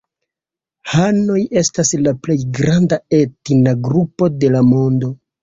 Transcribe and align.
Hanoj 0.93 1.37
estas 1.61 1.91
la 2.07 2.13
plej 2.23 2.39
granda 2.61 2.99
etna 3.19 3.75
grupo 3.91 4.33
de 4.47 4.53
la 4.57 4.65
mondo. 4.73 5.15